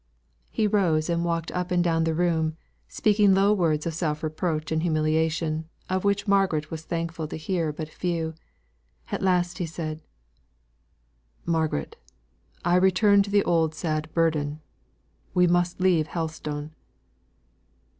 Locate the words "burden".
14.15-14.59